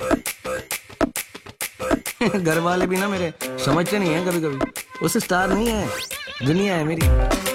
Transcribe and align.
घर 2.36 2.58
वाले 2.58 2.86
भी 2.86 2.96
ना 2.96 3.08
मेरे 3.08 3.32
समझते 3.64 3.98
नहीं 3.98 4.14
है 4.14 4.24
कभी 4.26 4.40
कभी 4.40 4.58
उसे 5.02 5.20
स्टार 5.20 5.52
नहीं 5.52 5.68
है। 5.68 5.88
दुनिया 6.46 6.74
है 6.76 6.84
मेरी। 6.84 7.45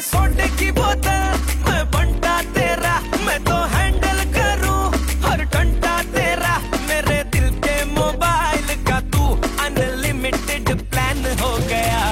सोडे 0.00 0.46
की 0.58 0.70
बोतल, 0.72 1.22
मैं 1.66 1.84
बंटा 1.90 2.34
तेरा, 2.54 2.94
मैं 3.26 3.38
तो 3.44 3.56
हैंडल 3.72 4.18
करूँ 4.36 4.82
और 5.30 5.44
टंटा 5.54 5.94
तेरा, 6.14 6.54
मेरे 6.88 7.18
दिल 7.34 7.48
के 7.64 7.74
मोबाइल 7.90 8.68
का 8.88 9.00
तू 9.12 9.24
अनलिमिटेड 9.66 10.70
प्लान 10.90 11.24
हो 11.40 11.52
गया। 11.68 12.04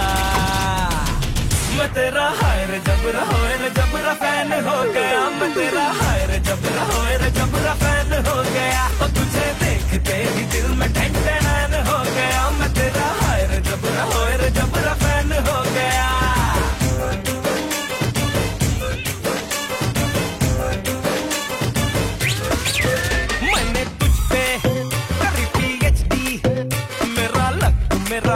मैं 1.79 1.89
तेरा 1.95 2.29
हायर 2.43 2.73
जबरा 2.89 3.25
होयर 3.33 3.69
जबरा 3.79 4.15
फ़ैन 4.23 4.53
हो 4.69 4.79
गया, 4.93 5.23
मैं 5.39 5.53
तेरा 5.55 5.87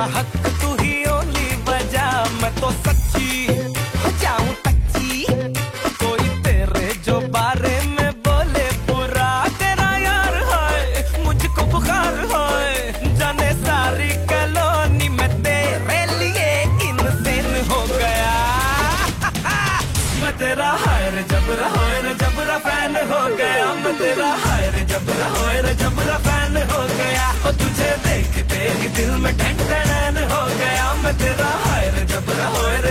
हक 0.01 0.37
तू 0.61 0.69
ही 0.83 0.93
ओली 1.11 1.57
बजा, 1.69 2.09
मैं 2.43 2.53
तो 2.61 2.71
सच्ची। 2.71 3.47
जाऊँ 4.21 4.55
तच्ची, 4.65 5.25
कोई 6.01 6.29
तेरे 6.45 6.89
जो 7.07 7.19
बारे 7.35 7.77
में 7.87 8.11
बोले, 8.27 8.67
बुरा 8.89 9.31
तेरा 9.61 9.91
यार 9.99 10.37
है, 10.51 11.25
मुझको 11.25 11.67
बुखार 11.73 12.17
है। 12.33 13.17
जाने 13.19 13.53
सारी 13.61 14.09
कलोनी 14.33 15.09
में 15.09 15.31
तेरे 15.43 16.01
लिए 16.19 16.49
इनसेन 16.89 17.51
हो 17.71 17.81
गया। 17.93 18.35
मैं 20.23 20.33
तेरा 20.39 20.71
हायर 20.87 21.23
जबरा 21.33 21.69
हायर 21.77 22.13
जबरा 22.23 22.59
फ़ैन 22.67 22.97
हो 23.13 23.23
गया। 23.37 23.73
मैं 23.85 23.95
तेरा 23.99 24.33
हायर 24.47 24.85
जबरा 24.93 25.29
हायर 25.39 25.73
जबरा 25.75 26.19
फ़ैन 26.29 26.57
हो 26.73 26.83
गया। 26.89 27.10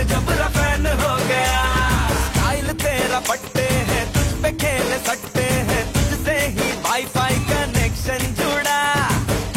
और 0.00 0.06
जबरा 0.06 0.46
फ़ैन 0.48 0.86
हो 1.00 1.14
गया। 1.28 1.62
स्टाइल 2.20 2.68
तेरा 2.82 3.18
पट्टे 3.28 3.66
है, 3.88 4.00
तुझ 4.12 4.28
पे 4.42 4.52
खेल 4.62 4.92
सकते 5.06 5.42
हैं, 5.70 5.82
तुझसे 5.92 6.36
ही 6.54 6.68
वाईफाई 6.86 7.36
कनेक्शन 7.50 8.24
जुड़ा। 8.40 8.80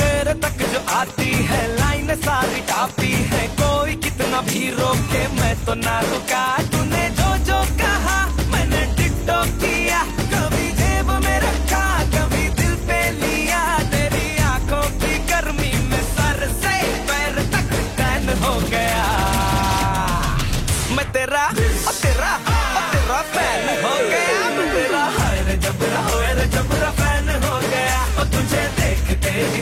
तेरे 0.01 0.33
तक 0.43 0.65
जो 0.73 0.81
आती 0.95 1.31
है 1.51 1.61
लाइन 1.75 2.15
सारी 2.25 2.59
टापी 2.71 3.13
है। 3.31 3.47
कोई 3.61 3.95
कितना 4.03 4.41
भी 4.41 4.69
रोके, 4.79 5.27
मैं 5.39 5.55
तो 5.65 5.73
ना 5.79 5.99
रुका। 6.11 6.45
तूने 6.71 7.09
जो 7.19 7.22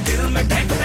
दिल 0.09 0.21
में 0.33 0.47
ढक 0.49 0.80